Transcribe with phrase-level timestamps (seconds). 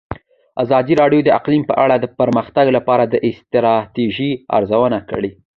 [0.63, 5.31] ازادي راډیو د اقلیم په اړه د پرمختګ لپاره د ستراتیژۍ ارزونه کړې.